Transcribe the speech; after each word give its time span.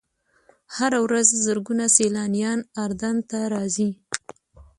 هره 0.75 0.99
ورځ 1.05 1.27
زرګونه 1.45 1.85
سیلانیان 1.97 2.59
اردن 2.83 3.15
ته 3.29 3.39
راځي. 3.53 3.89